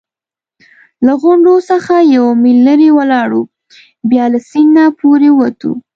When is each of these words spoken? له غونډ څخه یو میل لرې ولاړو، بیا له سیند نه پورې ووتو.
له 1.05 1.13
غونډ 1.21 1.45
څخه 1.69 1.95
یو 2.15 2.25
میل 2.41 2.59
لرې 2.67 2.89
ولاړو، 2.97 3.41
بیا 4.09 4.25
له 4.33 4.39
سیند 4.49 4.71
نه 4.77 4.83
پورې 4.99 5.29
ووتو. 5.33 5.71